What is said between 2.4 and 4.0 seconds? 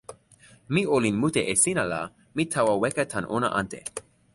tawa weka tan ona ante.